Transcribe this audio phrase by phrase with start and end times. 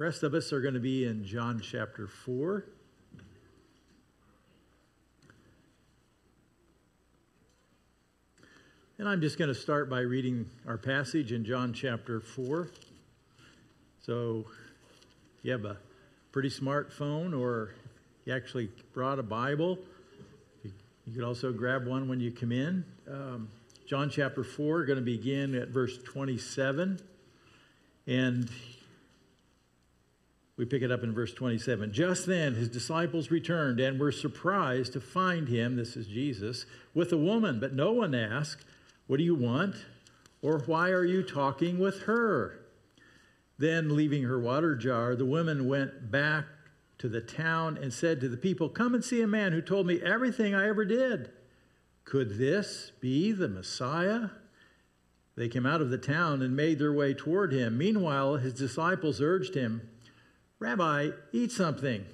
[0.00, 2.64] rest of us are going to be in John chapter 4.
[8.96, 12.70] And I'm just going to start by reading our passage in John chapter 4.
[14.00, 14.46] So,
[15.42, 15.76] you have a
[16.32, 17.74] pretty smartphone, or
[18.24, 19.78] you actually brought a Bible,
[20.64, 22.86] you could also grab one when you come in.
[23.06, 23.50] Um,
[23.86, 26.98] John chapter 4, going to begin at verse 27.
[28.06, 28.48] And
[30.60, 31.90] we pick it up in verse 27.
[31.90, 37.14] Just then his disciples returned and were surprised to find him, this is Jesus, with
[37.14, 38.66] a woman, but no one asked,
[39.06, 39.74] What do you want?
[40.42, 42.60] Or why are you talking with her?
[43.56, 46.44] Then, leaving her water jar, the woman went back
[46.98, 49.86] to the town and said to the people, Come and see a man who told
[49.86, 51.30] me everything I ever did.
[52.04, 54.28] Could this be the Messiah?
[55.36, 57.78] They came out of the town and made their way toward him.
[57.78, 59.88] Meanwhile, his disciples urged him,
[60.60, 62.04] Rabbi, eat something.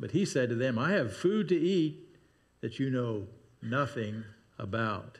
[0.00, 1.98] But he said to them, I have food to eat
[2.60, 3.26] that you know
[3.60, 4.24] nothing
[4.58, 5.18] about.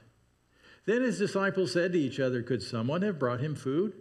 [0.87, 3.93] Then his disciples said to each other, Could someone have brought him food?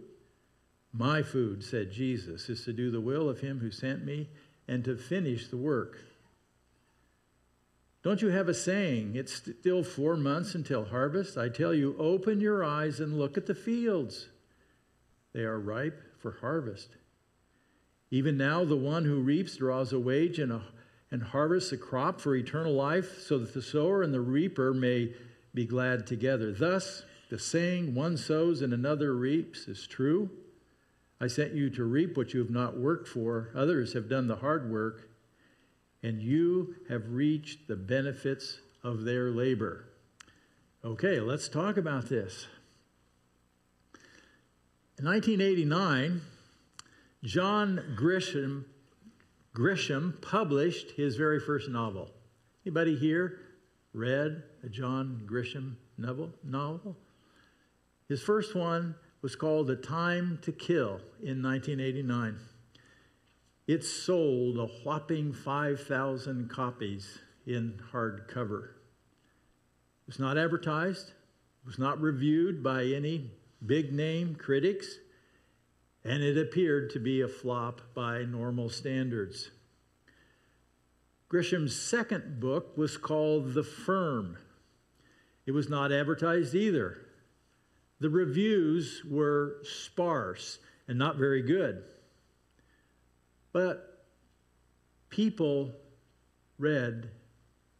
[0.92, 4.28] My food, said Jesus, is to do the will of him who sent me
[4.68, 5.98] and to finish the work.
[8.02, 11.36] Don't you have a saying, it's still four months until harvest?
[11.36, 14.28] I tell you, open your eyes and look at the fields.
[15.32, 16.96] They are ripe for harvest.
[18.10, 20.62] Even now, the one who reaps draws a wage and, a,
[21.10, 25.12] and harvests a crop for eternal life, so that the sower and the reaper may
[25.52, 26.52] be glad together.
[26.52, 30.30] Thus, the saying, one sows and another reaps, is true.
[31.20, 33.50] I sent you to reap what you have not worked for.
[33.54, 35.08] Others have done the hard work,
[36.02, 39.86] and you have reached the benefits of their labor.
[40.84, 42.46] Okay, let's talk about this.
[44.98, 46.20] In 1989,
[47.24, 48.64] John Grisham,
[49.54, 52.10] Grisham published his very first novel.
[52.64, 53.40] Anybody here
[53.92, 56.32] read a John Grisham novel?
[56.44, 56.96] novel?
[58.08, 62.38] His first one was called The Time to Kill in 1989.
[63.66, 68.64] It sold a whopping 5,000 copies in hardcover.
[68.64, 73.32] It was not advertised, it was not reviewed by any
[73.64, 74.98] big name critics,
[76.06, 79.50] and it appeared to be a flop by normal standards.
[81.28, 84.38] Grisham's second book was called The Firm.
[85.46, 86.98] It was not advertised either.
[87.98, 91.82] The reviews were sparse and not very good.
[93.52, 94.04] But
[95.08, 95.72] people
[96.56, 97.10] read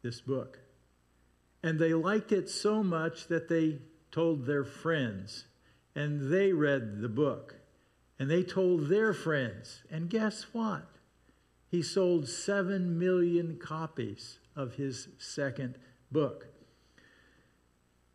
[0.02, 0.58] this book.
[1.62, 3.78] And they liked it so much that they
[4.10, 5.44] told their friends.
[5.94, 7.55] And they read the book.
[8.18, 9.82] And they told their friends.
[9.90, 10.86] And guess what?
[11.70, 15.78] He sold 7 million copies of his second
[16.10, 16.46] book.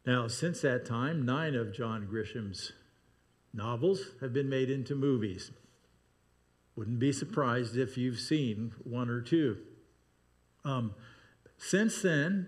[0.05, 2.71] Now, since that time, nine of John Grisham's
[3.53, 5.51] novels have been made into movies.
[6.75, 9.57] Wouldn't be surprised if you've seen one or two.
[10.63, 10.95] Um,
[11.57, 12.47] since then,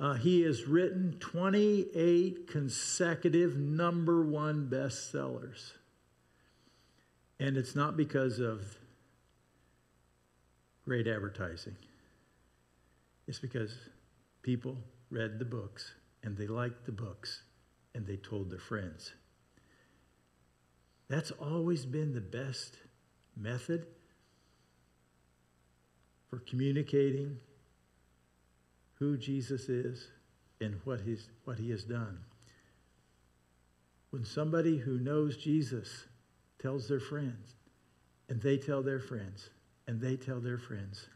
[0.00, 5.72] uh, he has written 28 consecutive number one bestsellers.
[7.40, 8.60] And it's not because of
[10.84, 11.76] great advertising,
[13.26, 13.74] it's because
[14.42, 14.76] people
[15.10, 17.42] read the books and they liked the books
[17.94, 19.14] and they told their friends.
[21.08, 22.76] That's always been the best
[23.36, 23.86] method
[26.28, 27.38] for communicating
[28.98, 30.08] who Jesus is
[30.60, 32.18] and what, he's, what he has done.
[34.10, 36.04] When somebody who knows Jesus
[36.60, 37.54] tells their friends,
[38.28, 39.50] and they tell their friends,
[39.86, 41.08] and they tell their friends,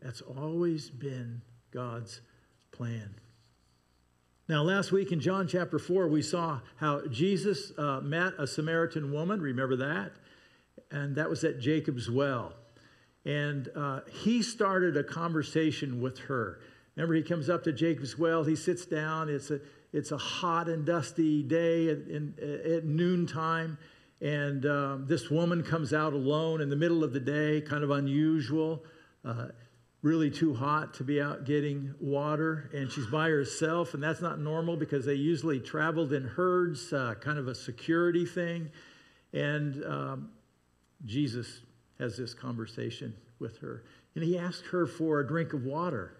[0.00, 2.20] that's always been God's
[2.72, 3.14] plan.
[4.48, 9.12] Now, last week in John chapter 4, we saw how Jesus uh, met a Samaritan
[9.12, 9.40] woman.
[9.40, 10.12] Remember that?
[10.90, 12.52] And that was at Jacob's well.
[13.24, 16.58] And uh, he started a conversation with her.
[16.96, 19.28] Remember, he comes up to Jacob's well, he sits down.
[19.28, 19.60] It's a,
[19.92, 22.34] it's a hot and dusty day at, in,
[22.76, 23.78] at noontime.
[24.22, 27.90] And um, this woman comes out alone in the middle of the day, kind of
[27.90, 28.84] unusual.
[29.24, 29.48] Uh,
[30.02, 34.40] really too hot to be out getting water, and she's by herself, and that's not
[34.40, 38.68] normal because they usually traveled in herds, uh, kind of a security thing.
[39.32, 40.30] And um,
[41.04, 41.60] Jesus
[42.00, 43.84] has this conversation with her,
[44.14, 46.16] and he asks her for a drink of water.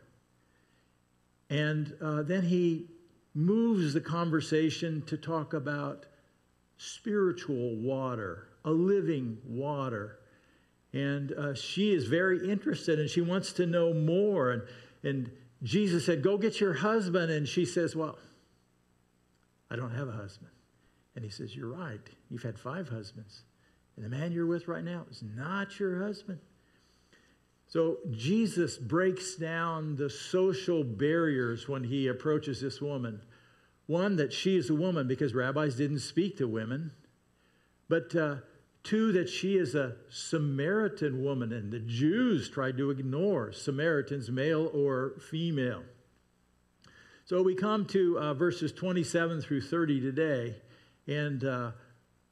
[1.50, 2.86] And uh, then he
[3.34, 6.06] moves the conversation to talk about
[6.82, 10.18] spiritual water, a living water.
[10.92, 14.50] And uh, she is very interested and she wants to know more.
[14.50, 14.62] And,
[15.02, 15.30] and
[15.62, 17.30] Jesus said, Go get your husband.
[17.30, 18.18] And she says, Well,
[19.70, 20.50] I don't have a husband.
[21.14, 22.00] And he says, You're right.
[22.30, 23.42] You've had five husbands.
[23.96, 26.40] And the man you're with right now is not your husband.
[27.68, 33.20] So Jesus breaks down the social barriers when he approaches this woman.
[33.86, 36.92] One, that she is a woman because rabbis didn't speak to women.
[37.88, 38.36] But uh,
[38.82, 44.70] two, that she is a Samaritan woman, and the Jews tried to ignore Samaritans, male
[44.72, 45.82] or female.
[47.24, 50.56] So we come to uh, verses 27 through 30 today,
[51.06, 51.70] and uh,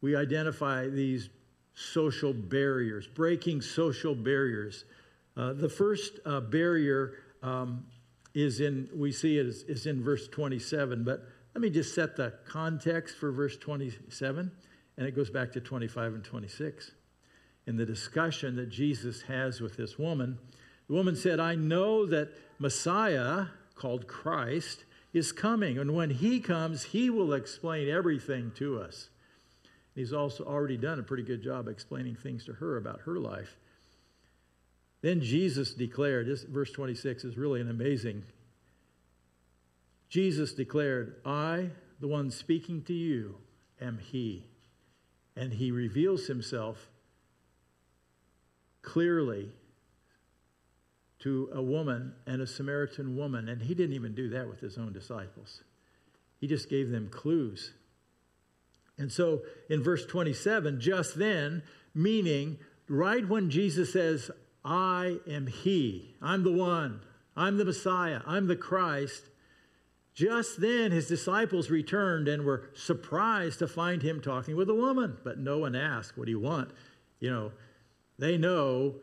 [0.01, 1.29] we identify these
[1.75, 4.85] social barriers, breaking social barriers.
[5.37, 7.87] Uh, the first uh, barrier um,
[8.35, 12.17] is in, we see it is, is in verse 27, but let me just set
[12.17, 14.51] the context for verse 27,
[14.97, 16.93] and it goes back to 25 and 26.
[17.67, 20.39] In the discussion that Jesus has with this woman,
[20.89, 26.85] the woman said, I know that Messiah, called Christ, is coming, and when he comes,
[26.85, 29.11] he will explain everything to us.
[29.95, 33.57] He's also already done a pretty good job explaining things to her about her life.
[35.03, 38.23] Then Jesus declared, this verse 26 is really an amazing.
[40.11, 41.71] Jesus declared, I,
[42.01, 43.37] the one speaking to you,
[43.81, 44.45] am he.
[45.35, 46.91] And he reveals himself
[48.83, 49.53] clearly
[51.21, 53.49] to a woman and a Samaritan woman.
[53.49, 55.63] And he didn't even do that with his own disciples,
[56.39, 57.73] he just gave them clues.
[58.99, 59.41] And so
[59.71, 61.63] in verse 27, just then,
[61.95, 64.31] meaning right when Jesus says,
[64.63, 66.17] I am He.
[66.21, 67.01] I'm the one.
[67.35, 68.21] I'm the Messiah.
[68.27, 69.23] I'm the Christ.
[70.21, 75.17] Just then, his disciples returned and were surprised to find him talking with a woman.
[75.25, 76.73] But no one asked, What do you want?
[77.21, 77.53] You know,
[78.19, 78.97] they know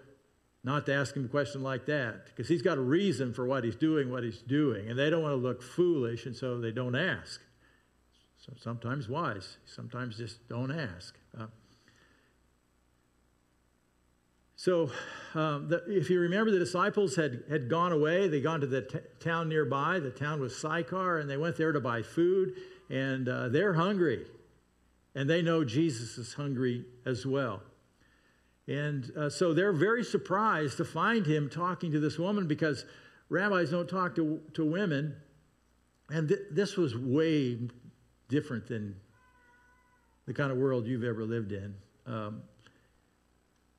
[0.63, 3.63] not to ask him a question like that because he's got a reason for what
[3.63, 4.89] he's doing, what he's doing.
[4.89, 7.41] And they don't want to look foolish, and so they don't ask.
[8.37, 11.15] So sometimes wise, sometimes just don't ask.
[11.35, 11.47] Uh,
[14.59, 14.89] so,
[15.35, 18.27] um, the, if you remember, the disciples had, had gone away.
[18.27, 19.99] They'd gone to the t- town nearby.
[19.99, 22.55] The town was Sychar, and they went there to buy food.
[22.89, 24.25] And uh, they're hungry.
[25.13, 27.61] And they know Jesus is hungry as well.
[28.67, 32.83] And uh, so they're very surprised to find him talking to this woman because
[33.29, 35.15] rabbis don't talk to, to women.
[36.09, 37.59] And th- this was way
[38.27, 38.95] different than
[40.25, 41.75] the kind of world you've ever lived in.
[42.07, 42.41] Um,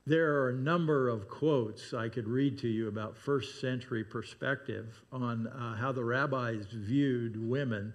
[0.09, 5.03] there are a number of quotes I could read to you about first century perspective
[5.11, 7.93] on uh, how the rabbis viewed women,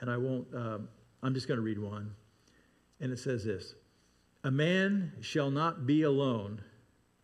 [0.00, 0.78] and I won't, uh,
[1.22, 2.14] I'm just going to read one.
[3.00, 3.74] And it says this
[4.44, 6.60] A man shall not be alone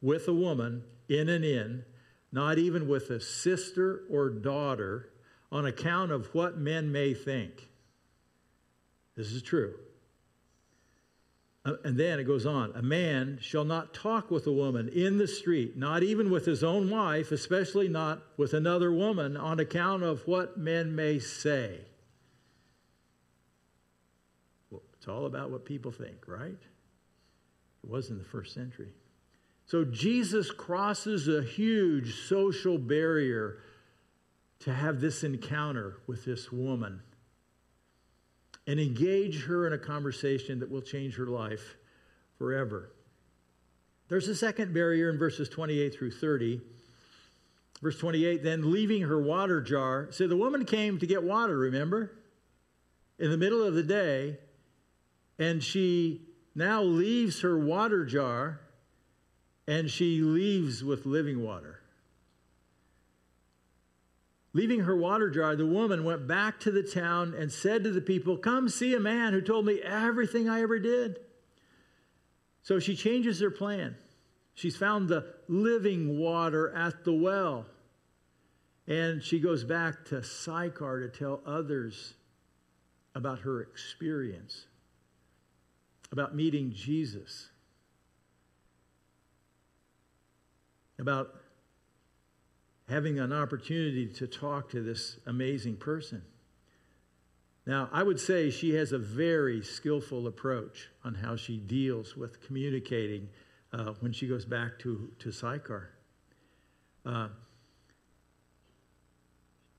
[0.01, 1.85] with a woman in an inn,
[2.33, 5.11] not even with a sister or daughter,
[5.53, 7.69] on account of what men may think.
[9.17, 9.75] This is true.
[11.65, 15.17] Uh, and then it goes on a man shall not talk with a woman in
[15.19, 20.03] the street, not even with his own wife, especially not with another woman, on account
[20.03, 21.81] of what men may say.
[24.71, 26.51] Well, it's all about what people think, right?
[27.83, 28.93] It was in the first century.
[29.67, 33.59] So Jesus crosses a huge social barrier
[34.61, 37.01] to have this encounter with this woman
[38.67, 41.77] and engage her in a conversation that will change her life
[42.39, 42.91] forever.
[44.09, 46.61] There's a second barrier in verses 28 through 30.
[47.83, 50.09] Verse 28 then leaving her water jar.
[50.11, 52.13] So the woman came to get water, remember?
[53.19, 54.39] In the middle of the day,
[55.39, 56.23] and she
[56.55, 58.61] now leaves her water jar
[59.67, 61.81] and she leaves with living water.
[64.55, 68.01] Leaving her water jar, the woman went back to the town and said to the
[68.01, 71.19] people, Come see a man who told me everything I ever did.
[72.63, 73.97] So she changes her plan.
[74.55, 77.67] She's found the living water at the well.
[78.87, 82.15] And she goes back to Sychar to tell others
[83.17, 84.67] about her experience,
[86.13, 87.49] about meeting Jesus,
[90.97, 91.35] about
[92.89, 96.23] having an opportunity to talk to this amazing person.
[97.67, 102.41] Now, I would say she has a very skillful approach on how she deals with
[102.47, 103.29] communicating
[103.73, 105.91] uh, when she goes back to, to Sychar.
[107.07, 107.29] Uh,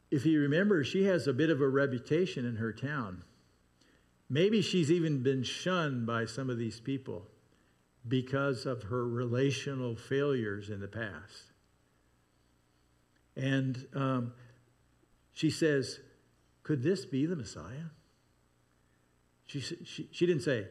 [0.09, 3.23] if you remember, she has a bit of a reputation in her town.
[4.29, 7.27] Maybe she's even been shunned by some of these people.
[8.07, 11.51] because of her relational failures in the past.
[13.35, 14.33] And um,
[15.33, 15.99] she says,
[16.63, 17.89] Could this be the Messiah?
[19.45, 20.67] She, she, she didn't say,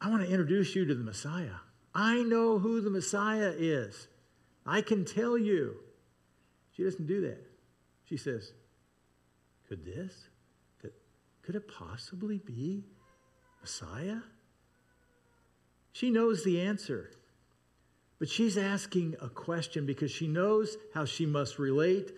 [0.00, 1.60] I want to introduce you to the Messiah.
[1.94, 4.08] I know who the Messiah is.
[4.64, 5.76] I can tell you.
[6.72, 7.44] She doesn't do that.
[8.04, 8.52] She says,
[9.68, 10.12] Could this?
[10.80, 10.92] Could,
[11.42, 12.84] could it possibly be
[13.60, 14.20] Messiah?
[15.92, 17.10] She knows the answer.
[18.20, 22.12] But she's asking a question because she knows how she must relate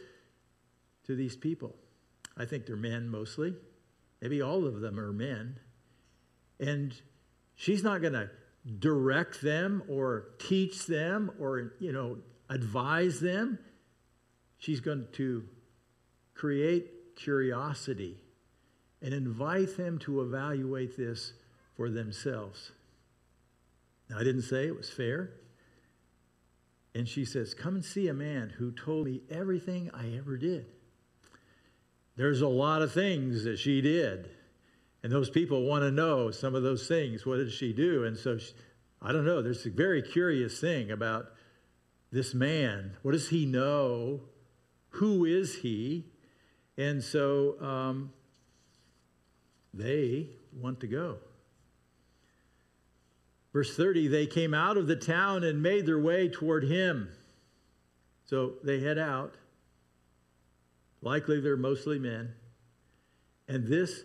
[1.07, 1.77] to these people.
[2.37, 3.55] I think they're men mostly.
[4.21, 5.61] Maybe all of them are men.
[6.59, 6.93] And
[7.55, 8.31] she's not going to
[8.79, 12.19] direct them or teach them or, you know,
[12.51, 13.61] advise them.
[14.59, 15.45] She's going to
[16.35, 18.17] create curiosity
[19.01, 21.33] and invite them to evaluate this
[21.77, 22.73] for themselves.
[24.11, 25.31] Now, I didn't say it was fair.
[26.95, 30.67] And she says, Come and see a man who told me everything I ever did.
[32.17, 34.29] There's a lot of things that she did.
[35.03, 37.27] And those people want to know some of those things.
[37.27, 38.05] What did she do?
[38.05, 38.53] And so, she,
[39.01, 39.43] I don't know.
[39.43, 41.33] There's a very curious thing about
[42.13, 42.97] this man.
[43.03, 44.21] What does he know?
[44.91, 46.07] Who is he?
[46.77, 48.13] And so um,
[49.75, 51.17] they want to go.
[53.53, 57.11] Verse 30 they came out of the town and made their way toward him.
[58.25, 59.35] So they head out.
[61.03, 62.33] Likely they're mostly men.
[63.49, 64.05] And this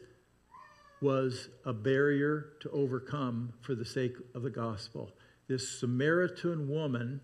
[0.99, 5.11] was a barrier to overcome for the sake of the gospel.
[5.47, 7.21] This Samaritan woman,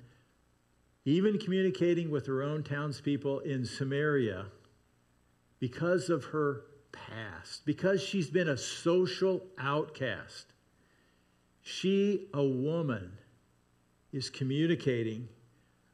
[1.06, 4.46] even communicating with her own townspeople in Samaria,
[5.60, 6.62] because of her
[6.92, 10.53] past, because she's been a social outcast,
[11.64, 13.18] she, a woman,
[14.12, 15.30] is communicating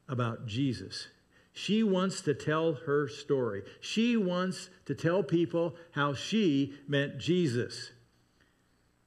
[0.08, 1.06] about Jesus.
[1.52, 3.62] She wants to tell her story.
[3.80, 7.92] She wants to tell people how she met Jesus.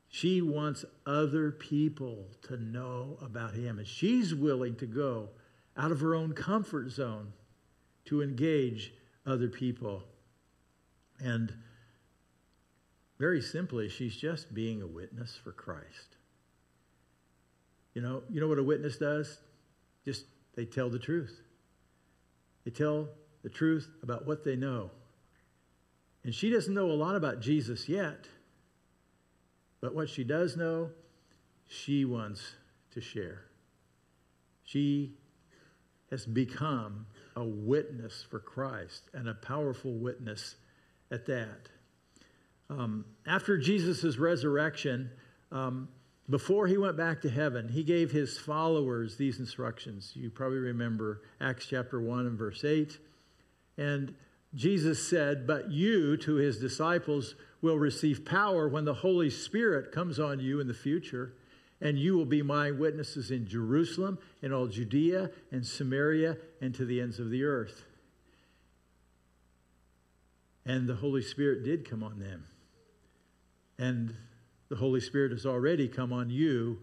[0.07, 3.77] She wants other people to know about him.
[3.77, 5.29] And she's willing to go
[5.75, 7.33] out of her own comfort zone
[8.05, 8.93] to engage
[9.25, 10.03] other people.
[11.19, 11.53] And
[13.19, 16.17] very simply, she's just being a witness for Christ.
[17.93, 19.39] You know, you know what a witness does?
[20.05, 21.41] Just they tell the truth.
[22.65, 23.09] They tell
[23.43, 24.91] the truth about what they know.
[26.23, 28.27] And she doesn't know a lot about Jesus yet,
[29.81, 30.91] but what she does know,
[31.67, 32.55] she wants
[32.91, 33.45] to share.
[34.63, 35.15] She
[36.09, 40.55] has become a witness for Christ and a powerful witness
[41.11, 41.69] at that.
[42.69, 45.11] Um, after Jesus' resurrection,
[45.51, 45.89] um,
[46.29, 50.13] before he went back to heaven, he gave his followers these instructions.
[50.15, 52.97] You probably remember Acts chapter 1 and verse 8.
[53.77, 54.15] And
[54.55, 60.19] Jesus said, But you, to his disciples, will receive power when the Holy Spirit comes
[60.19, 61.33] on you in the future,
[61.81, 66.85] and you will be my witnesses in Jerusalem, in all Judea and Samaria, and to
[66.85, 67.83] the ends of the earth.
[70.65, 72.45] And the Holy Spirit did come on them.
[73.77, 74.15] And
[74.73, 76.79] the Holy Spirit has already come on you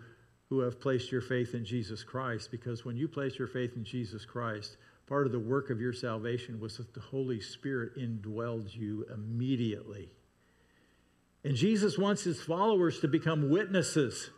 [0.49, 2.53] who have placed your faith in Jesus Christ.
[2.53, 4.77] Because when you place your faith in Jesus Christ,
[5.09, 10.09] part of the work of your salvation was that the Holy Spirit indwelled you immediately.
[11.43, 14.31] And Jesus wants his followers to become witnesses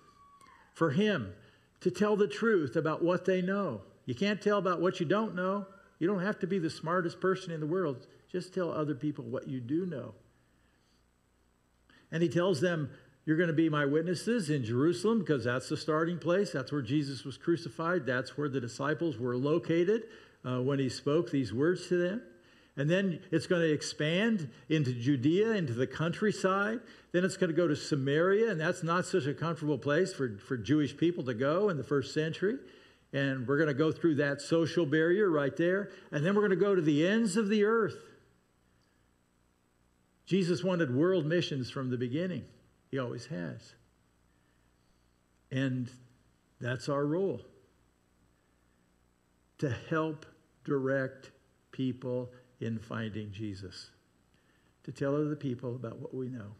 [0.73, 1.35] for him,
[1.83, 3.83] to tell the truth about what they know.
[4.07, 5.67] You can't tell about what you don't know.
[5.99, 8.07] You don't have to be the smartest person in the world.
[8.31, 10.15] Just tell other people what you do know.
[12.11, 12.89] And he tells them
[13.25, 16.50] you're going to be my witnesses in Jerusalem because that's the starting place.
[16.50, 18.05] That's where Jesus was crucified.
[18.05, 20.05] That's where the disciples were located
[20.45, 22.23] uh, when he spoke these words to them.
[22.76, 26.81] And then it's going to expand into Judea, into the countryside.
[27.12, 30.38] Then it's going to go to Samaria, and that's not such a comfortable place for,
[30.38, 32.57] for Jewish people to go in the first century.
[33.12, 35.91] And we're going to go through that social barrier right there.
[36.11, 37.99] And then we're going to go to the ends of the earth.
[40.25, 42.47] Jesus wanted world missions from the beginning.
[42.93, 43.75] He always has.
[45.51, 45.91] And
[46.61, 47.41] that's our role
[49.59, 50.27] to help
[50.65, 51.31] direct
[51.73, 52.31] people
[52.61, 53.91] in finding Jesus,
[54.85, 56.53] to tell other people about what we know,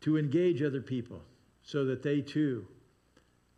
[0.00, 1.22] to engage other people
[1.62, 2.66] so that they too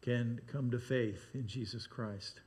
[0.02, 2.40] can come to faith in Jesus Christ.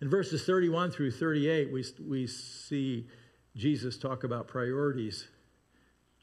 [0.00, 3.08] In verses 31 through 38, we, we see
[3.56, 5.26] Jesus talk about priorities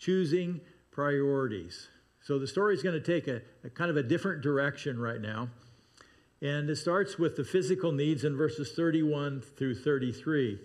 [0.01, 0.59] choosing
[0.91, 1.87] priorities.
[2.21, 5.21] So the story is going to take a, a kind of a different direction right
[5.21, 5.49] now.
[6.41, 10.59] And it starts with the physical needs in verses 31 through 33.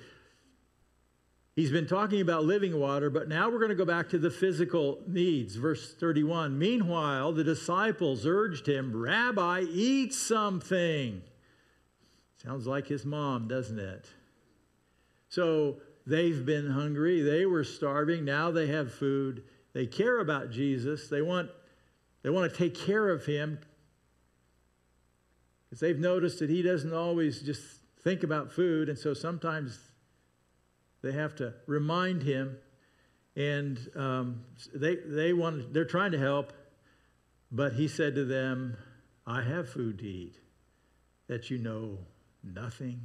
[1.55, 4.31] He's been talking about living water, but now we're going to go back to the
[4.31, 5.57] physical needs.
[5.57, 11.23] Verse 31 Meanwhile, the disciples urged him, Rabbi, eat something.
[12.43, 14.07] Sounds like his mom, doesn't it?
[15.29, 19.43] So they've been hungry, they were starving, now they have food.
[19.73, 21.09] They care about Jesus.
[21.09, 21.51] They want,
[22.23, 23.59] they want to take care of him
[25.69, 27.63] because they've noticed that he doesn't always just
[28.03, 29.79] think about food, and so sometimes
[31.03, 32.57] they have to remind him,
[33.35, 34.45] and um,
[34.75, 36.53] they, they want, they're trying to help,
[37.51, 38.77] but he said to them,
[39.27, 40.37] I have food to eat
[41.27, 41.99] that you know
[42.43, 43.01] nothing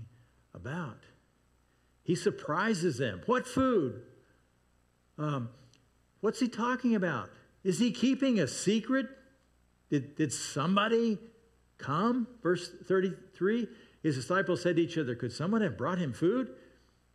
[0.54, 1.04] about.
[2.04, 3.22] He surprises them.
[3.26, 4.02] What food?
[5.18, 5.50] Um,
[6.22, 7.30] what's he talking about?
[7.64, 9.08] Is he keeping a secret?
[9.90, 11.20] Did, did somebody
[11.78, 12.28] come?
[12.42, 13.68] Verse 33
[14.02, 16.50] His disciples said to each other, Could someone have brought him food?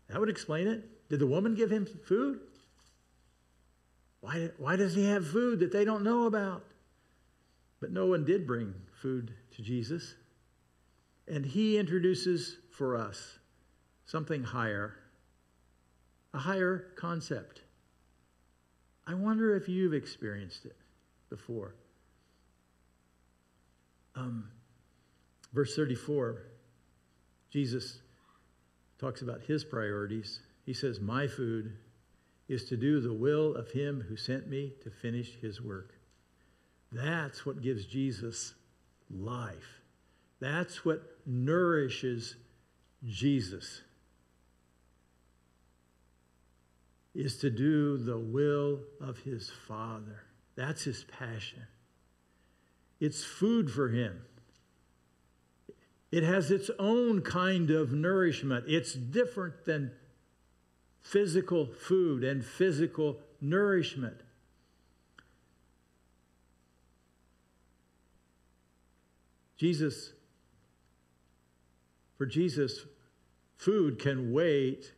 [0.09, 1.09] That would explain it.
[1.09, 2.41] Did the woman give him food?
[4.21, 6.65] Why, why does he have food that they don't know about?
[7.81, 10.15] But no one did bring food to Jesus.
[11.29, 13.39] And he introduces for us
[14.07, 14.97] something higher,
[16.33, 17.63] a higher concept.
[19.07, 20.77] I wonder if you've experienced it
[21.29, 21.75] before.
[24.15, 24.49] Um,
[25.53, 26.43] verse 34,
[27.51, 28.01] Jesus
[28.99, 30.41] talks about his priorities.
[30.65, 31.77] He says, My food
[32.49, 35.95] is to do the will of him who sent me to finish his work.
[36.93, 38.55] That's what gives Jesus
[39.11, 39.81] life.
[40.41, 42.37] That's what nourishes
[43.05, 43.83] Jesus.
[47.17, 50.25] Is to do the will of his Father.
[50.55, 51.63] That's his passion.
[53.01, 54.21] It's food for him.
[56.13, 58.67] It has its own kind of nourishment.
[58.69, 59.93] It's different than
[61.01, 64.21] physical food and physical nourishment.
[69.57, 70.13] Jesus,
[72.19, 72.85] for Jesus,
[73.57, 74.93] food can wait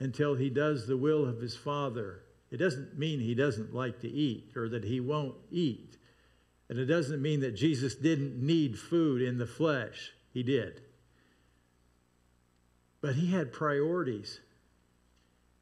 [0.00, 2.22] until he does the will of his Father.
[2.50, 5.96] It doesn't mean he doesn't like to eat or that he won't eat.
[6.68, 10.12] And it doesn't mean that Jesus didn't need food in the flesh.
[10.32, 10.82] He did.
[13.00, 14.40] But he had priorities.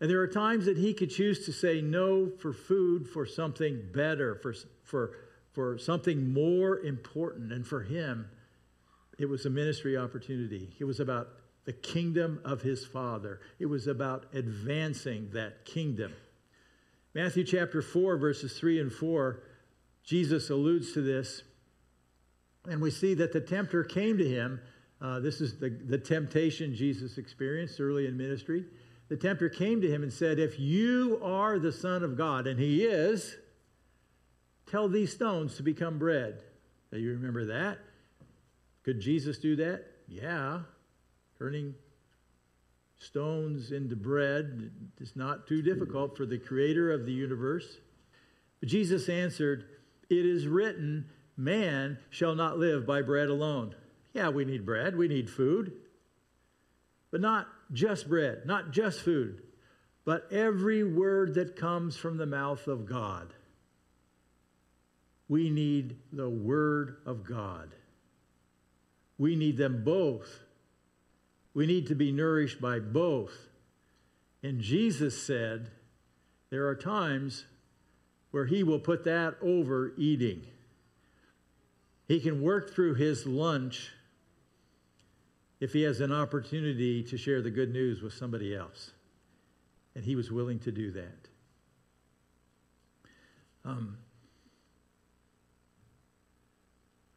[0.01, 3.81] And there are times that he could choose to say no for food for something
[3.95, 5.13] better, for, for,
[5.53, 7.53] for something more important.
[7.53, 8.29] And for him,
[9.19, 10.75] it was a ministry opportunity.
[10.79, 11.29] It was about
[11.67, 16.15] the kingdom of his Father, it was about advancing that kingdom.
[17.15, 19.43] Matthew chapter 4, verses 3 and 4
[20.07, 21.43] Jesus alludes to this.
[22.69, 24.61] And we see that the tempter came to him.
[25.01, 28.65] Uh, this is the, the temptation Jesus experienced early in ministry.
[29.09, 32.59] The tempter came to him and said, If you are the Son of God, and
[32.59, 33.37] he is,
[34.67, 36.41] tell these stones to become bread.
[36.93, 37.79] Now you remember that?
[38.85, 39.85] Could Jesus do that?
[40.07, 40.61] Yeah.
[41.39, 41.75] Turning
[42.99, 47.79] stones into bread is not too difficult for the creator of the universe.
[48.61, 49.65] But Jesus answered,
[50.09, 53.75] it is written, man shall not live by bread alone.
[54.15, 55.73] Yeah, we need bread, we need food,
[57.11, 59.43] but not just bread, not just food,
[60.07, 63.35] but every word that comes from the mouth of God.
[65.29, 67.75] We need the Word of God.
[69.19, 70.41] We need them both.
[71.57, 73.49] We need to be nourished by both.
[74.43, 75.71] And Jesus said,
[76.51, 77.47] There are times
[78.31, 80.47] where he will put that over eating.
[82.09, 83.91] He can work through his lunch
[85.59, 88.91] if he has an opportunity to share the good news with somebody else.
[89.95, 91.29] And he was willing to do that.
[93.65, 93.97] Um,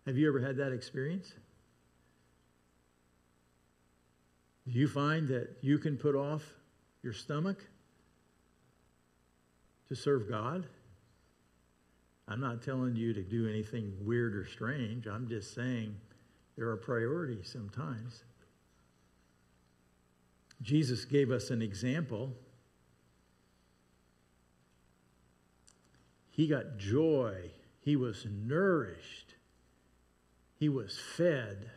[0.06, 1.34] have you ever had that experience?
[4.72, 6.44] Do you find that you can put off
[7.02, 7.66] your stomach
[9.88, 10.66] to serve God?
[12.28, 15.08] I'm not telling you to do anything weird or strange.
[15.08, 15.96] I'm just saying
[16.56, 18.24] there are priorities sometimes.
[20.62, 22.32] Jesus gave us an example.
[26.30, 27.50] He got joy.
[27.82, 29.34] He was nourished.
[30.60, 31.72] He was fed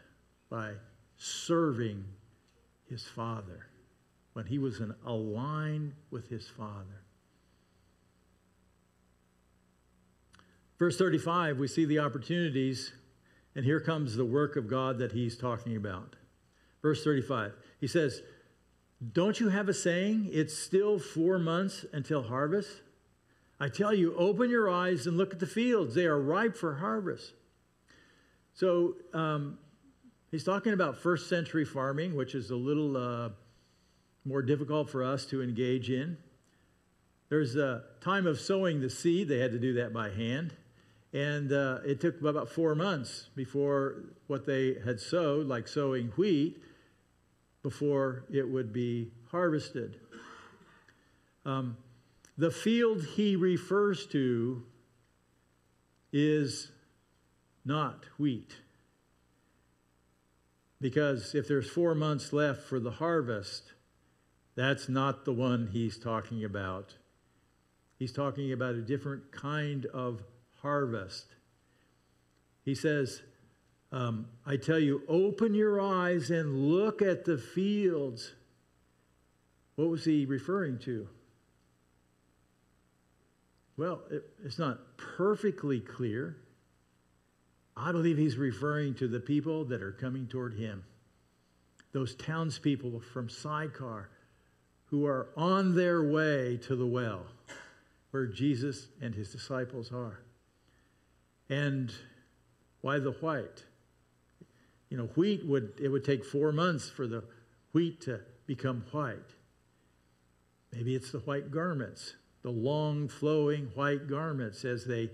[0.51, 0.73] by
[1.17, 2.05] serving
[2.93, 3.67] his Father
[4.35, 7.01] when he was in aligned with his Father.
[10.79, 12.93] Verse 35, we see the opportunities,
[13.55, 16.17] and here comes the work of God that he's talking about.
[16.83, 18.21] Verse 35, he says,
[19.13, 22.83] Don't you have a saying, it's still four months until harvest?
[23.59, 25.95] I tell you, open your eyes and look at the fields.
[25.95, 27.33] They are ripe for harvest.
[28.53, 29.59] So um,
[30.33, 33.29] he's talking about first century farming, which is a little uh,
[34.25, 36.17] more difficult for us to engage in.
[37.29, 40.55] There's a time of sowing the seed, they had to do that by hand.
[41.13, 46.63] And uh, it took about four months before what they had sowed, like sowing wheat,
[47.63, 50.01] before it would be harvested.
[51.45, 51.77] Um,
[52.39, 54.63] the field he refers to
[56.13, 56.71] is
[57.65, 58.57] not wheat.
[60.83, 63.73] Because if there's four months left for the harvest,
[64.57, 66.97] that's not the one he's talking about.
[68.01, 70.25] He's talking about a different kind of
[70.61, 71.37] harvest.
[72.65, 73.23] He says,
[73.93, 78.33] um, I tell you, open your eyes and look at the fields.
[79.77, 81.09] What was he referring to?
[83.77, 86.39] Well, it, it's not perfectly clear.
[87.77, 90.85] I believe he's referring to the people that are coming toward him.
[91.93, 94.09] Those townspeople from Sychar
[94.87, 97.27] who are on their way to the well
[98.11, 100.21] where Jesus and his disciples are.
[101.49, 101.93] And
[102.83, 103.65] why the white?
[104.91, 107.25] You know, wheat would it would take 4 months for the
[107.73, 109.35] wheat to become white.
[110.73, 115.11] Maybe it's the white garments the long flowing white garments as they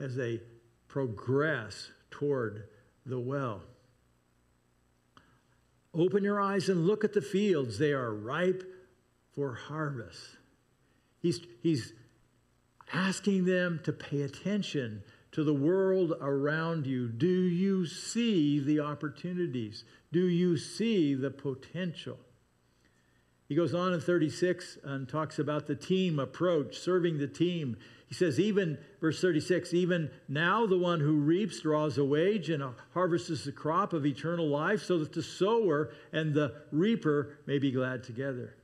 [0.00, 0.40] as they
[0.88, 2.64] progress toward
[3.06, 3.62] the well.
[5.94, 7.78] Open your eyes and look at the fields.
[7.78, 8.62] They are ripe
[9.34, 10.20] for harvest.
[11.20, 11.92] He's, he's
[12.92, 17.08] asking them to pay attention to the world around you.
[17.08, 19.84] Do you see the opportunities?
[20.12, 22.18] Do you see the potential?
[23.48, 27.76] He goes on in 36 and talks about the team approach, serving the team.
[28.08, 32.64] He says, even, verse 36, even now the one who reaps draws a wage and
[32.94, 37.70] harvests the crop of eternal life so that the sower and the reaper may be
[37.70, 38.54] glad together.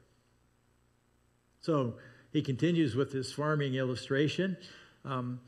[1.60, 1.94] So
[2.32, 4.56] he continues with this farming illustration.
[5.04, 5.40] Um,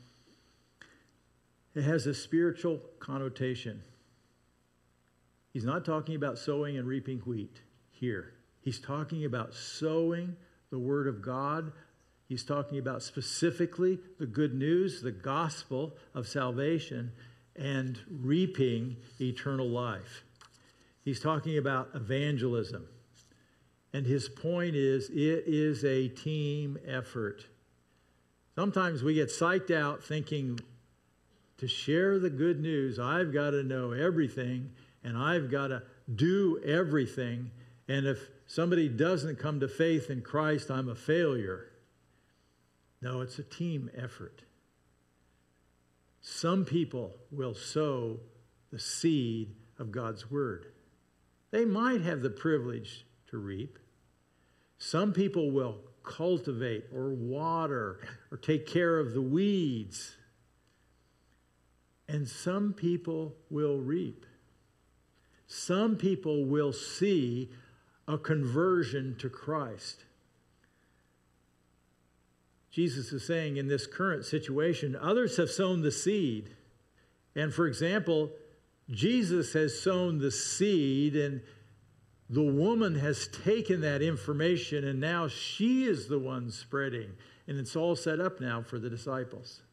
[1.73, 3.81] it has a spiritual connotation.
[5.53, 8.33] He's not talking about sowing and reaping wheat here.
[8.61, 10.35] He's talking about sowing
[10.69, 11.71] the Word of God.
[12.27, 17.11] He's talking about specifically the good news, the gospel of salvation,
[17.55, 20.23] and reaping eternal life.
[21.03, 22.87] He's talking about evangelism.
[23.93, 27.45] And his point is it is a team effort.
[28.55, 30.59] Sometimes we get psyched out thinking
[31.57, 34.71] to share the good news, I've got to know everything
[35.03, 37.51] and I've got to do everything.
[37.87, 41.67] And if somebody doesn't come to faith in Christ, I'm a failure.
[43.01, 44.43] No, it's a team effort.
[46.21, 48.19] Some people will sow
[48.71, 50.67] the seed of God's word.
[51.51, 53.79] They might have the privilege to reap.
[54.77, 57.99] Some people will cultivate or water
[58.31, 60.15] or take care of the weeds.
[62.07, 64.25] And some people will reap.
[65.47, 67.51] Some people will see
[68.07, 70.03] a conversion to Christ.
[72.77, 76.51] Jesus is saying in this current situation, others have sown the seed.
[77.35, 78.29] And for example,
[78.91, 81.41] Jesus has sown the seed, and
[82.29, 87.13] the woman has taken that information, and now she is the one spreading.
[87.47, 89.63] And it's all set up now for the disciples.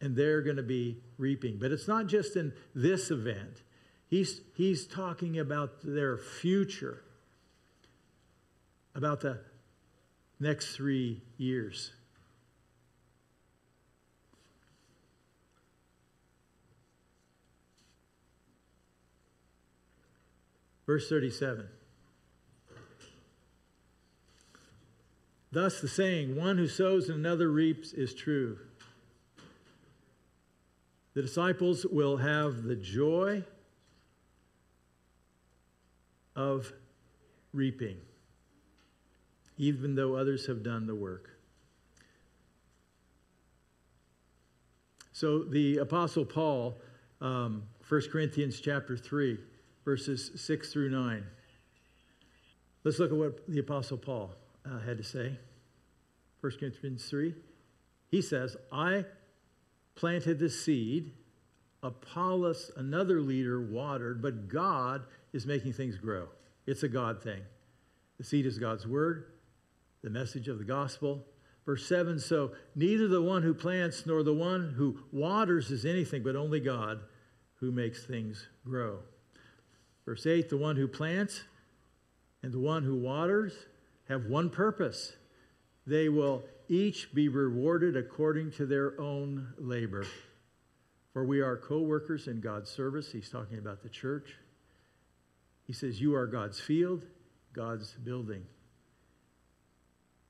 [0.00, 1.58] And they're going to be reaping.
[1.58, 3.60] But it's not just in this event,
[4.06, 7.02] he's, he's talking about their future
[8.94, 9.40] about the
[10.40, 11.92] next three years.
[20.86, 21.68] Verse 37.
[25.52, 28.58] Thus, the saying, one who sows and another reaps, is true.
[31.14, 33.44] The disciples will have the joy
[36.34, 36.72] of
[37.52, 37.96] reaping
[39.58, 41.30] even though others have done the work.
[45.12, 46.78] So the Apostle Paul,
[47.20, 49.38] um, 1 Corinthians chapter 3,
[49.86, 51.24] verses 6 through 9.
[52.82, 54.32] Let's look at what the Apostle Paul
[54.66, 55.38] uh, had to say.
[56.40, 57.34] 1 Corinthians 3.
[58.10, 59.04] He says, I
[59.94, 61.12] planted the seed,
[61.84, 66.28] Apollos, another leader, watered, but God is making things grow.
[66.66, 67.42] It's a God thing.
[68.18, 69.26] The seed is God's word,
[70.02, 71.24] the message of the gospel.
[71.64, 76.24] Verse 7 So neither the one who plants nor the one who waters is anything,
[76.24, 77.00] but only God
[77.60, 78.98] who makes things grow.
[80.06, 81.42] Verse 8 The one who plants
[82.42, 83.52] and the one who waters
[84.08, 85.12] have one purpose.
[85.86, 90.06] They will each be rewarded according to their own labor.
[91.12, 93.10] For we are co workers in God's service.
[93.12, 94.34] He's talking about the church.
[95.66, 97.04] He says, You are God's field,
[97.52, 98.44] God's building.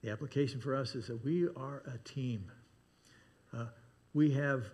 [0.02, 2.50] The application for us is that we are a team.
[3.52, 3.66] Uh,
[4.14, 4.66] we have,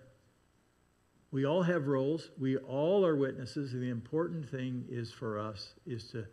[1.32, 2.30] we all have roles.
[2.38, 3.72] We all are witnesses.
[3.72, 6.26] And the important thing is for us is to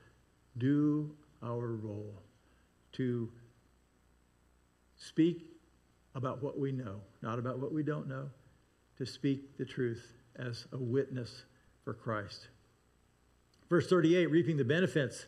[0.57, 2.21] do our role,
[2.93, 3.31] to
[4.97, 5.47] speak
[6.15, 8.29] about what we know, not about what we don't know,
[8.97, 11.43] to speak the truth as a witness
[11.85, 12.49] for Christ.
[13.69, 15.27] Verse 38, reaping the benefits.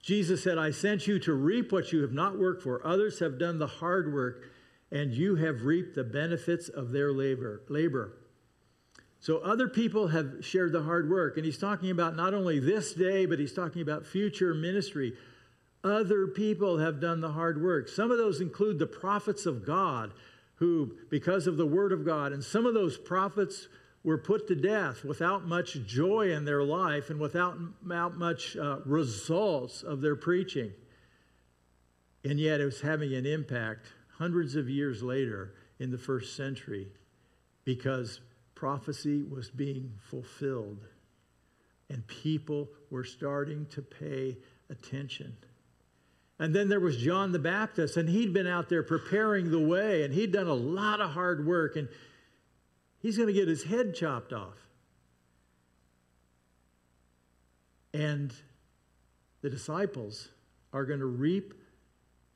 [0.00, 2.86] Jesus said, I sent you to reap what you have not worked for.
[2.86, 4.50] Others have done the hard work,
[4.94, 7.62] and you have reaped the benefits of their labor.
[7.68, 8.12] labor.
[9.18, 11.36] So other people have shared the hard work.
[11.36, 15.14] And he's talking about not only this day, but he's talking about future ministry.
[15.82, 17.88] Other people have done the hard work.
[17.88, 20.12] Some of those include the prophets of God,
[20.56, 23.66] who, because of the word of God, and some of those prophets
[24.04, 28.78] were put to death without much joy in their life and without, without much uh,
[28.84, 30.70] results of their preaching.
[32.22, 33.86] And yet it was having an impact
[34.18, 36.88] hundreds of years later in the first century
[37.64, 38.20] because
[38.54, 40.86] prophecy was being fulfilled
[41.90, 44.36] and people were starting to pay
[44.70, 45.36] attention.
[46.38, 50.02] And then there was John the Baptist, and he'd been out there preparing the way,
[50.02, 51.88] and he'd done a lot of hard work, and
[52.98, 54.56] he's going to get his head chopped off.
[57.92, 58.34] And
[59.42, 60.30] the disciples
[60.72, 61.54] are going to reap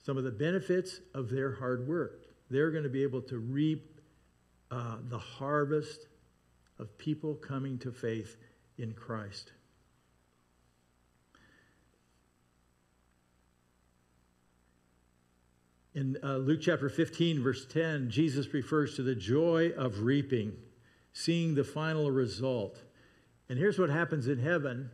[0.09, 2.29] some of the benefits of their hard work.
[2.49, 4.01] They're going to be able to reap
[4.71, 6.07] uh, the harvest
[6.79, 8.39] of people coming to faith
[8.79, 9.53] in Christ.
[15.95, 20.55] In uh, Luke chapter 15, verse 10, Jesus refers to the joy of reaping,
[21.13, 22.81] seeing the final result.
[23.51, 24.89] And here's what happens in heaven.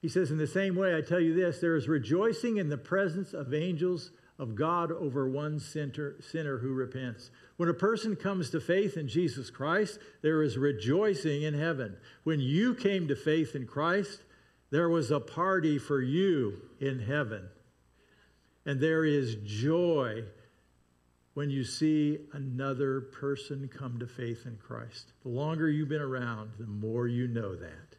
[0.00, 2.78] He says, In the same way, I tell you this there is rejoicing in the
[2.78, 7.30] presence of angels of God over one sinner, sinner who repents.
[7.56, 11.96] When a person comes to faith in Jesus Christ, there is rejoicing in heaven.
[12.24, 14.22] When you came to faith in Christ,
[14.70, 17.48] there was a party for you in heaven.
[18.66, 20.24] And there is joy
[21.34, 25.12] when you see another person come to faith in Christ.
[25.22, 27.96] The longer you've been around, the more you know that.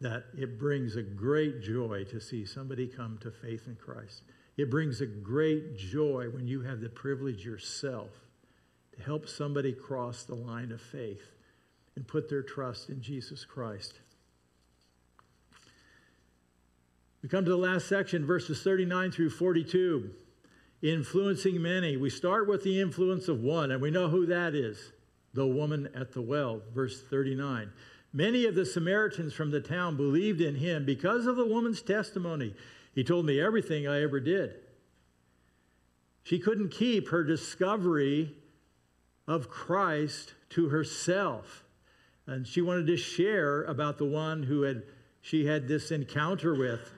[0.00, 4.22] That it brings a great joy to see somebody come to faith in Christ.
[4.56, 8.10] It brings a great joy when you have the privilege yourself
[8.96, 11.32] to help somebody cross the line of faith
[11.96, 13.94] and put their trust in Jesus Christ.
[17.22, 20.10] We come to the last section, verses 39 through 42.
[20.82, 21.96] Influencing many.
[21.96, 24.92] We start with the influence of one, and we know who that is
[25.32, 27.72] the woman at the well, verse 39.
[28.12, 32.54] Many of the Samaritans from the town believed in him because of the woman's testimony.
[32.94, 34.54] He told me everything I ever did.
[36.22, 38.34] She couldn't keep her discovery
[39.26, 41.64] of Christ to herself.
[42.26, 44.84] And she wanted to share about the one who had
[45.20, 46.92] she had this encounter with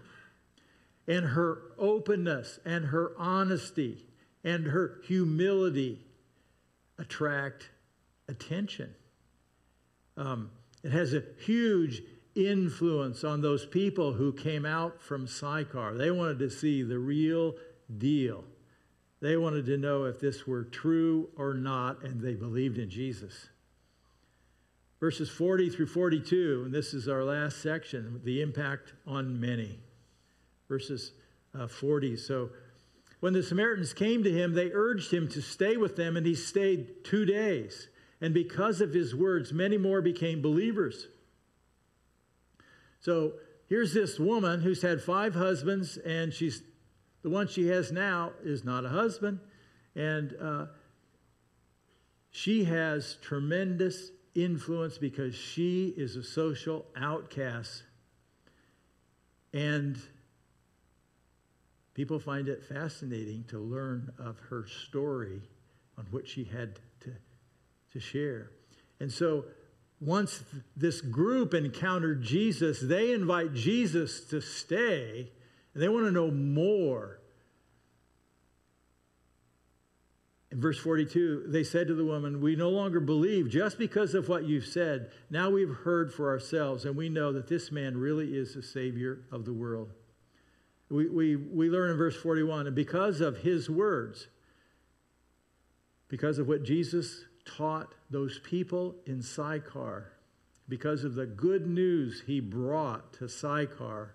[1.06, 4.04] and her openness and her honesty
[4.42, 6.04] and her humility
[6.98, 7.70] attract
[8.28, 8.94] attention.
[10.16, 10.50] Um,
[10.82, 12.02] it has a huge
[12.36, 15.96] influence on those people who came out from Sychar.
[15.96, 17.54] They wanted to see the real
[17.98, 18.44] deal.
[19.20, 23.48] They wanted to know if this were true or not, and they believed in Jesus.
[25.00, 29.78] Verses 40 through 42, and this is our last section the impact on many
[30.68, 31.12] verses
[31.58, 32.16] uh, 40.
[32.16, 32.50] So
[33.20, 36.34] when the Samaritans came to him, they urged him to stay with them, and he
[36.34, 37.88] stayed two days.
[38.20, 41.08] And because of his words, many more became believers.
[43.00, 43.34] So
[43.68, 46.62] here's this woman who's had five husbands, and she's
[47.22, 49.40] the one she has now is not a husband,
[49.94, 50.66] and uh,
[52.30, 57.82] she has tremendous influence because she is a social outcast.
[59.52, 59.98] And
[61.96, 65.40] People find it fascinating to learn of her story
[65.96, 67.10] on what she had to,
[67.90, 68.50] to share.
[69.00, 69.46] And so
[70.00, 70.44] once
[70.76, 75.30] this group encountered Jesus, they invite Jesus to stay
[75.76, 77.20] and they want to know more.
[80.50, 84.26] In verse 42, they said to the woman, We no longer believe just because of
[84.26, 85.10] what you've said.
[85.28, 89.20] Now we've heard for ourselves, and we know that this man really is the Savior
[89.30, 89.92] of the world.
[90.88, 94.28] We, we, we learn in verse 41, and because of his words,
[96.08, 100.12] because of what Jesus taught those people in Sychar,
[100.68, 104.14] because of the good news he brought to Sychar,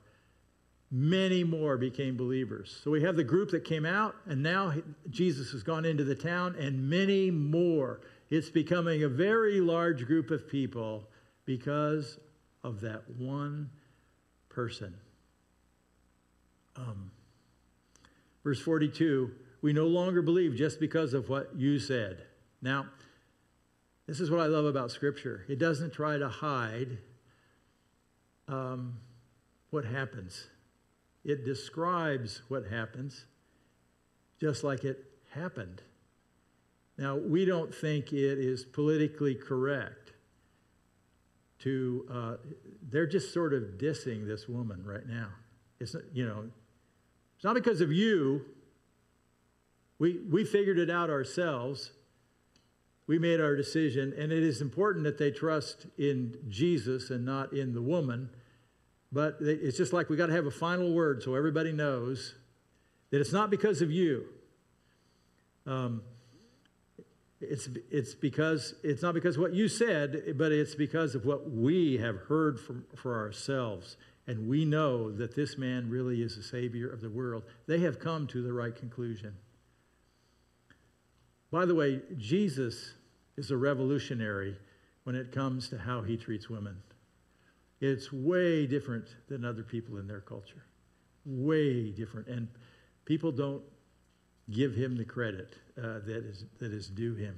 [0.92, 2.82] many more became believers.
[2.84, 4.74] So we have the group that came out, and now
[5.10, 8.02] Jesus has gone into the town, and many more.
[8.30, 11.08] It's becoming a very large group of people
[11.46, 12.20] because
[12.64, 13.70] of that one
[14.50, 14.94] person.
[16.76, 17.12] Um,
[18.44, 22.24] verse 42 we no longer believe just because of what you said.
[22.62, 22.88] Now,
[24.12, 26.98] this is what I love about Scripture it doesn't try to hide
[28.50, 28.98] um,
[29.70, 30.48] what happens,
[31.24, 33.24] it describes what happens
[34.42, 35.82] just like it happened.
[36.98, 40.12] Now, we don't think it is politically correct
[41.60, 42.34] to, uh,
[42.90, 45.30] they're just sort of dissing this woman right now.
[45.80, 46.50] It's, you know,
[47.36, 48.44] it's not because of you.
[50.00, 51.92] We, we figured it out ourselves.
[53.12, 57.52] We made our decision, and it is important that they trust in Jesus and not
[57.52, 58.30] in the woman.
[59.12, 62.36] But it's just like we got to have a final word so everybody knows
[63.10, 64.28] that it's not because of you.
[65.68, 66.04] Um,
[67.42, 71.52] it's, it's because it's not because of what you said, but it's because of what
[71.52, 73.98] we have heard from, for ourselves.
[74.26, 77.44] And we know that this man really is the Savior of the world.
[77.68, 79.36] They have come to the right conclusion.
[81.52, 82.94] By the way, Jesus
[83.42, 84.56] is a revolutionary
[85.04, 86.78] when it comes to how he treats women.
[87.80, 90.64] It's way different than other people in their culture.
[91.26, 92.28] Way different.
[92.28, 92.48] And
[93.04, 93.64] people don't
[94.52, 97.36] give him the credit uh, that, is, that is due him.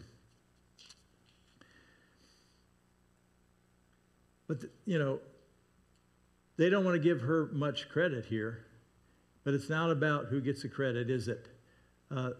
[4.50, 5.20] But, the, you know,
[6.58, 8.66] they don't want to give her much credit here,
[9.46, 11.48] but it's not about who gets the credit, is it?
[12.12, 12.32] Uh,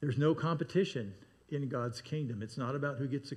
[0.00, 1.12] there's no competition
[1.50, 2.42] in God's kingdom.
[2.42, 3.36] It's not about who gets the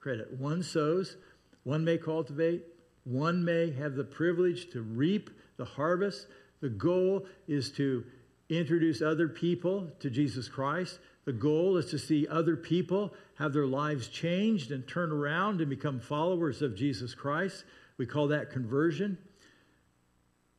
[0.00, 0.32] credit.
[0.38, 1.16] One sows,
[1.64, 2.64] one may cultivate,
[3.04, 6.26] one may have the privilege to reap the harvest.
[6.60, 8.04] The goal is to
[8.48, 10.98] introduce other people to Jesus Christ.
[11.24, 15.68] The goal is to see other people have their lives changed and turn around and
[15.68, 17.64] become followers of Jesus Christ.
[17.98, 19.18] We call that conversion.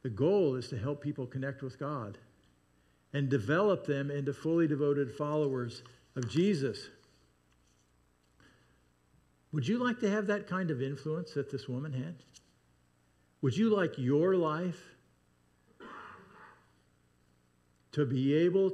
[0.03, 2.17] The goal is to help people connect with God
[3.13, 5.83] and develop them into fully devoted followers
[6.15, 6.89] of Jesus.
[9.51, 12.15] Would you like to have that kind of influence that this woman had?
[13.41, 14.79] Would you like your life
[17.93, 18.71] to be able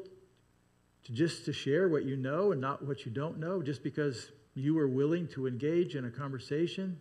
[1.05, 4.31] to just to share what you know and not what you don't know just because
[4.55, 6.99] you were willing to engage in a conversation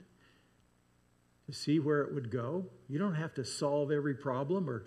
[1.46, 2.66] to see where it would go.
[2.88, 4.84] You don't have to solve every problem or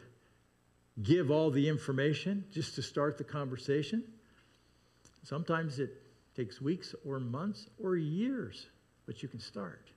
[1.02, 4.04] give all the information just to start the conversation.
[5.28, 5.90] Sometimes it
[6.38, 8.68] takes weeks or months or years,
[9.06, 9.92] but you can start.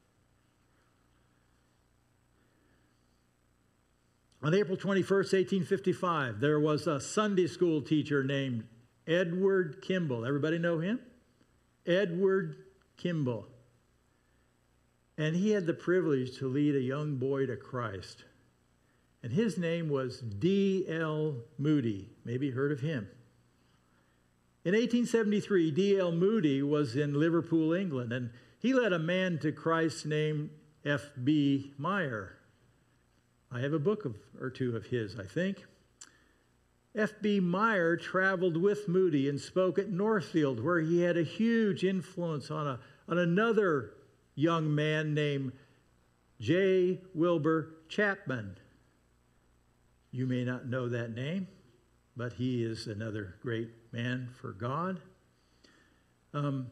[4.42, 8.64] On April 21st, 1855, there was a Sunday school teacher named
[9.06, 10.26] Edward Kimball.
[10.26, 10.98] Everybody know him?
[11.86, 12.56] Edward
[12.96, 13.46] Kimball.
[15.16, 18.24] And he had the privilege to lead a young boy to Christ.
[19.22, 21.36] And his name was D.L.
[21.56, 22.08] Moody.
[22.24, 23.06] Maybe you heard of him.
[24.62, 26.12] In 1873, D.L.
[26.12, 30.50] Moody was in Liverpool, England, and he led a man to Christ named
[30.84, 31.72] F.B.
[31.78, 32.36] Meyer.
[33.50, 35.64] I have a book of, or two of his, I think.
[36.94, 37.40] F.B.
[37.40, 42.66] Meyer traveled with Moody and spoke at Northfield, where he had a huge influence on,
[42.66, 43.94] a, on another
[44.34, 45.52] young man named
[46.38, 47.00] J.
[47.14, 48.58] Wilbur Chapman.
[50.10, 51.48] You may not know that name,
[52.14, 55.00] but he is another great man for God.
[56.32, 56.68] Um,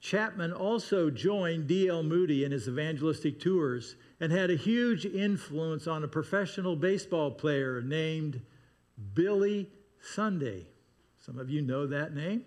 [0.00, 2.02] Chapman also joined D.L.
[2.02, 7.82] Moody in his evangelistic tours and had a huge influence on a professional baseball player
[7.82, 8.40] named
[9.14, 9.68] Billy
[10.00, 10.66] Sunday.
[11.18, 12.44] Some of you know that name.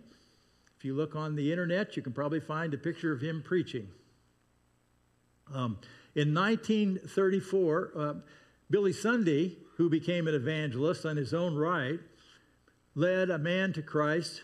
[0.78, 3.89] If you look on the internet, you can probably find a picture of him preaching.
[5.53, 5.80] Um,
[6.15, 8.13] in 1934, uh,
[8.70, 11.99] Billy Sunday, who became an evangelist on his own right,
[12.96, 14.44] led a man to Christ,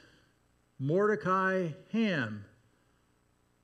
[0.80, 2.46] Mordecai Ham,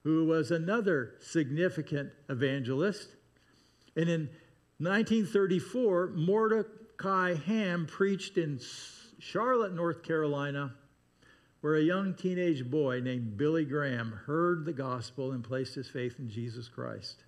[0.03, 3.09] who was another significant evangelist.
[3.95, 4.29] And in
[4.79, 8.59] 1934, Mordecai Ham preached in
[9.19, 10.73] Charlotte, North Carolina,
[11.61, 16.15] where a young teenage boy named Billy Graham heard the gospel and placed his faith
[16.17, 17.23] in Jesus Christ.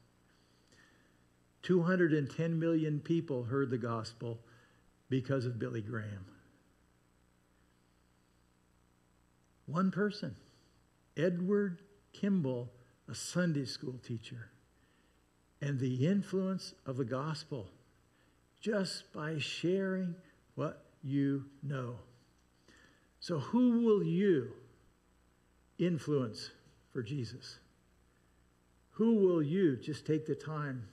[1.62, 4.39] 210 million people heard the gospel
[5.10, 6.26] because of Billy Graham.
[9.66, 10.36] One person,
[11.16, 12.72] Edward Kimball,
[13.07, 14.49] a Sunday school teacher,
[15.61, 17.70] and the influence of the gospel
[18.59, 20.16] just by sharing
[20.55, 21.95] what you know.
[23.20, 24.51] So, who will you
[25.78, 26.49] influence
[26.91, 27.59] for Jesus?
[28.91, 30.88] Who will you just take the time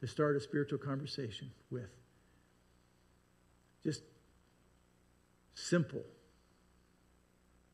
[0.00, 1.90] to start a spiritual conversation with?
[3.82, 4.02] Just
[5.54, 6.04] simple.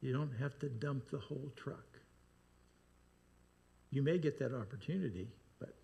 [0.02, 2.00] You don't have to dump the whole truck.
[3.90, 5.28] You may get that opportunity,
[5.60, 5.74] but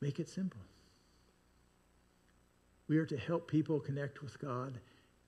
[0.00, 0.60] make it simple.
[2.86, 4.78] We are to help people connect with God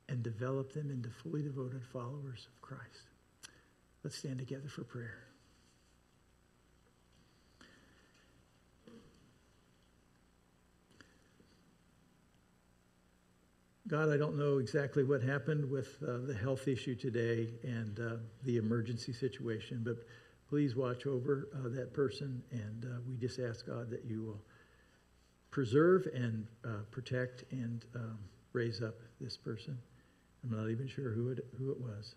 [0.09, 3.11] and develop them into fully devoted followers of Christ.
[4.05, 5.25] Let's stand together for prayer.
[13.87, 18.17] God, I don't know exactly what happened with uh, the health issue today and uh,
[18.43, 19.99] the emergency situation, but
[20.49, 22.43] please watch over uh, that person.
[22.51, 24.41] And uh, we just ask, God, that you will
[25.51, 28.19] preserve and uh, protect and um,
[28.55, 29.77] raise up this person.
[30.43, 32.15] I'm not even sure who it, who it was.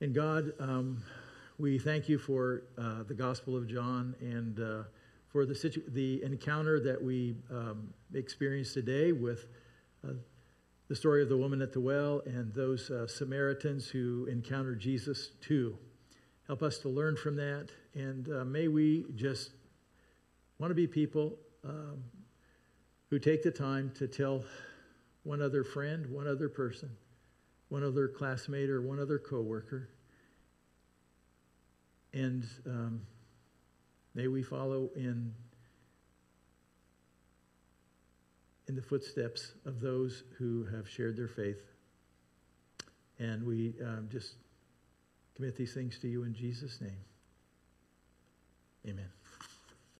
[0.00, 1.00] And God, um,
[1.56, 4.58] we thank you for uh, the Gospel of John and
[5.28, 9.46] for the, situ- the encounter that we um, experienced today with
[10.94, 15.30] the story of the woman at the well and those uh, Samaritans who encountered Jesus
[15.40, 15.76] too.
[16.46, 17.66] Help us to learn from that.
[17.94, 19.50] And uh, may we just
[20.60, 22.04] want to be people um,
[23.10, 24.44] who take the time to tell
[25.24, 26.90] one other friend, one other person,
[27.70, 29.88] one other classmate, or one other coworker.
[32.12, 33.00] And um,
[34.14, 35.34] may we follow in
[38.68, 41.60] in the footsteps of those who have shared their faith.
[43.18, 44.34] And we um, just
[45.36, 47.04] commit these things to you in Jesus' name.
[48.86, 49.08] Amen.